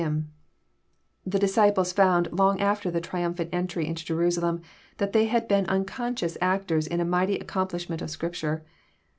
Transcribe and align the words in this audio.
him.'] 0.01 0.33
The 1.27 1.37
disciples 1.37 1.93
foDnd, 1.93 2.29
\ 2.29 2.31
long 2.39 2.59
after 2.59 2.89
the 2.89 2.99
triamphant 2.99 3.49
entry 3.53 3.85
into 3.85 4.03
Jeqisalem, 4.15 4.63
that 4.97 5.13
they 5.13 5.25
had 5.25 5.47
\ 5.47 5.47
been 5.47 5.65
nnconscious 5.67 6.37
actors 6.41 6.87
in 6.87 6.99
a 6.99 7.05
mighty 7.05 7.37
accomplishment 7.37 8.01
of 8.01 8.09
Scrip 8.09 8.33
ture. 8.33 8.63